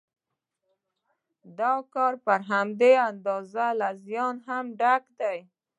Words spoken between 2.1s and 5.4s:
پر همدې اندازه له زیانه هم ډک دی